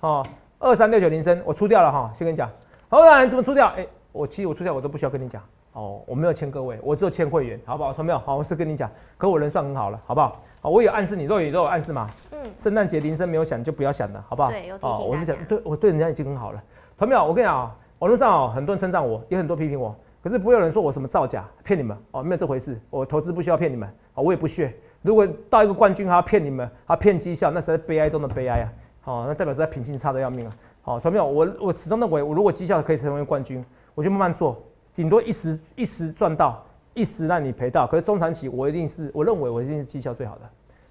[0.00, 0.26] 哦，
[0.58, 2.50] 二三六九铃声，我出掉了哈，先跟你讲。
[2.88, 3.68] 好，然怎么出掉？
[3.76, 5.40] 哎，我其实我出掉我都不需要跟你讲，
[5.80, 8.02] 哦，我没有签各位，我只有签会员，好不好？
[8.02, 8.18] 没有？
[8.18, 10.36] 好，我是跟你讲，可我人算很好了，好不好？
[10.60, 12.10] 好，我有暗示你，若雨都有暗示嘛。
[12.32, 12.38] 嗯。
[12.58, 14.50] 圣诞节铃声没有响就不要响了，好不好？
[14.50, 16.62] 对，有提醒哦，我就讲，对我对人家已经很好了。
[16.98, 22.78] 朋友我跟你讲啊，网络上哦很多人称赞我，也很多批评我，可是不会有人说我什么造假骗你们哦，没有这回事。
[22.90, 24.74] 我投资不需要骗你们哦，我也不屑。
[25.00, 28.72] 如果到一个冠军还要骗你们，还骗绩效，那是悲哀中的悲哀啊。
[29.04, 30.52] 哦，那代表是他品性差的要命啊。
[30.82, 33.64] 好，朋友我我始终认为，我如果绩效可以成为冠军，
[33.94, 34.62] 我就慢慢做，
[34.94, 37.86] 顶多一时一时赚到，一时让你赔到。
[37.86, 40.42] 可是中长期我一定是，我认为我一定是绩效最好的。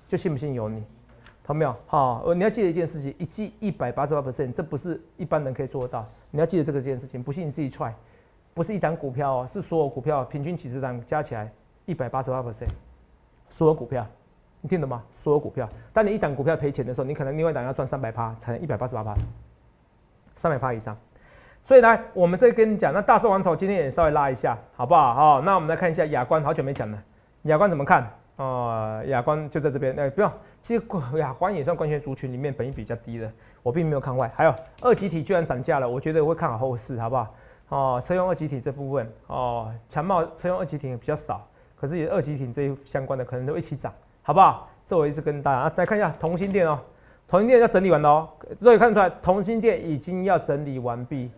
[0.08, 0.84] 就信不信由你，
[1.46, 1.76] 好没有？
[1.86, 6.04] 好，你要记得一件事情，一季一百八十八 percent，这不是一般人可以做得到。
[6.32, 7.94] 你要记得这个件事情，不信你自己踹，
[8.56, 11.52] 不是一单股票哦，是所有股票平均几十单加起来
[11.86, 12.70] 一百八十八 percent，
[13.52, 14.04] 所有股票，
[14.62, 15.04] 你听懂吗？
[15.14, 19.14] 所有股票，当你一档股票赔钱的时候，你可能另外一档要赚三百趴才能一百八十八趴，
[20.36, 20.98] 三百趴以上。
[21.66, 25.14] 所以来，我们再跟你讲，那大寿王朝今天也稍微拉一下，好不好？
[25.14, 26.98] 好，那我们来看一下亚冠，好久没讲了，
[27.44, 28.10] 亚冠怎么看？
[28.38, 30.84] 哦，亚光就在这边，哎，不用，其实
[31.18, 34.32] 亚光也算光学族群里面本益比较低的，我并没有看坏。
[34.34, 37.36] 还有二级体居然涨价了，我觉得会看好后市，好不好？
[37.68, 41.46] 哦，车用二级体这部分，哦，强茂车用二级体比较少，
[41.76, 43.94] 可是也二级体这一相关的可能都一起涨，
[44.24, 44.68] 好不好？
[44.88, 46.80] 这我一直跟大家啊，来看一下同心店哦，
[47.28, 51.30] 同心店要整理完了哦，这里看出来同心店已经要整理完毕，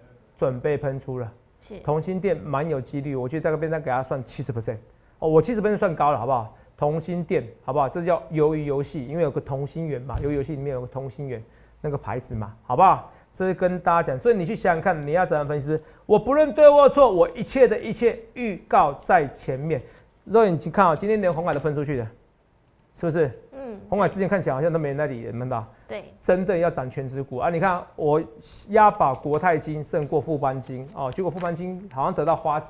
[0.42, 1.32] 准备喷出了。
[1.62, 4.78] 是同心店蛮有几率，我觉得这个边再给它算七十 percent
[5.20, 6.58] 哦，我七十 percent 算高了，好不好？
[6.76, 7.88] 同心店好不好？
[7.88, 11.40] 这叫鱿鱼游戏，因为有个同心圆嘛，鱿鱼游戏里面有个同心圆
[11.80, 13.12] 那个牌子嘛，好不好？
[13.36, 15.80] 这是跟大家讲，所以你去想想看，你要怎样分析？
[16.08, 19.80] 我不论对或错，我一切的一切预告在前面。
[20.24, 22.08] 肉眼睛看啊，今天连红海都喷出去的，
[23.02, 23.32] 是不是？
[23.54, 25.66] 嗯，红海之前看起来好像都没人在理，看到？
[25.88, 27.50] 对，真的要涨全指股啊！
[27.50, 28.22] 你看我
[28.70, 32.62] 押宝国泰金胜过富邦金哦，结果富邦金好像得到花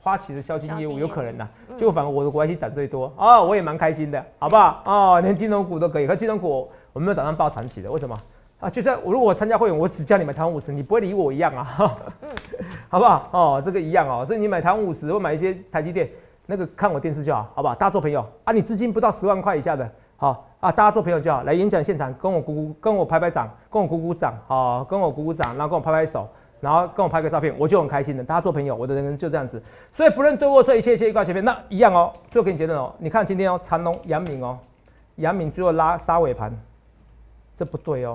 [0.00, 4.82] 花旗的销金业务有可能呐，结果反而我的国泰金涨最多哦，我也蛮开心的，好不好？
[4.84, 8.16] 哦，连金融股都可以，可金融股我没有打算报长期的，为什么？
[8.60, 12.28] 啊，就算我如果我参加会员，我只叫你买台湾五十，你不会理我一样啊，嗯，
[12.88, 13.28] 好不好？
[13.32, 16.08] 哦，这个一样哦，所以你买台湾五十或买一些台积电，
[16.50, 17.74] 那个看我电视就好，好不好？
[17.76, 26.28] 大家做朋友啊，你资金不到十万块以下的，好啊，大家做朋友就好，来演讲现场跟我鼓鼓，跟我拍拍掌，跟我鼓鼓掌，好，跟我鼓鼓掌，然后跟我拍拍手，
[26.60, 28.24] 然后跟我拍个照片，我就很开心的。
[28.24, 32.12] 大家做朋友，我的人生就这样子，所以不论对或错，一切一切预告前面那一样哦。
[32.28, 34.58] 最后给你结论哦，你看今天哦，长隆、阳明哦，
[35.16, 36.52] 阳明最后拉杀尾盘，
[37.54, 38.12] 这不对哦。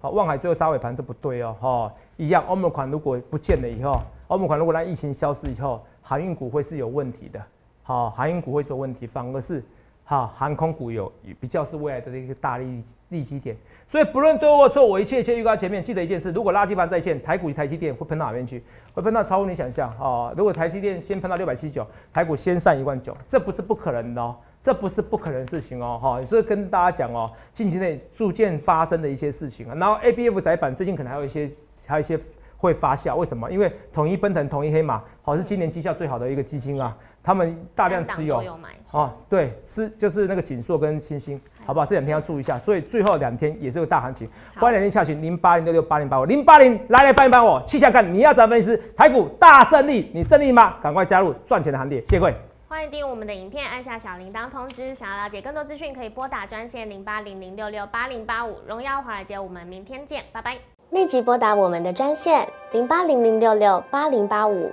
[0.00, 2.44] 好，望海最后杀尾盘，这不对哦，哈，一样。
[2.46, 3.98] 欧盟款如果不见了以后，
[4.28, 7.42] 欧盟款如果让疫情消失以后，航运股会是有问题的，
[7.88, 9.64] 好，航运股会出问题，反而是，
[10.04, 13.56] 好，航空股有比较是未来的一个大利利基点。
[13.86, 18.62] 所以不论对或错，我一切一切预告前面，记得一件事：如果垃圾盘在线，台股台积电会喷到哪边去？
[18.92, 20.34] 会喷到超乎你想象哦。
[20.36, 24.36] 如果台积电先喷到六百七十九，台股先上一万九，这不是不可能的哦。
[24.62, 29.74] 这不是不可能的事情哦，哈，也是跟大家讲哦，近期内逐渐发生的一些事情啊。
[29.74, 31.50] 然后 A B F 窄板最近可能还有一些，
[31.86, 32.20] 还有一些
[32.58, 33.50] 会发酵，为什么？
[33.50, 36.94] 因为统一奔腾、统一黑马，好是今年绩效最好的一个基金啊，
[37.28, 38.42] 他们大量持有，
[38.90, 41.84] 哦，对，是就是那个锦硕跟星星，好不好？
[41.84, 50.76] 这两天要注意一下，所以最后两天也是个大行情，欢迎两天下行零八零六六八零八五零八零来来帮一帮我，气象看你要怎么分析台股大胜利，你胜利吗？
[50.82, 52.34] 赶快加入赚钱的行列，谢谢各位。
[52.66, 54.94] 欢迎订阅我们的影片，按下小铃铛通知。
[54.94, 58.58] 想要了解更多资讯，可以拨打专线零八零零六六八零八五。
[58.66, 60.56] 荣耀华尔街，我们明天见，拜拜。
[60.90, 64.72] 立即拨打我们的专线零八零零六六八零八五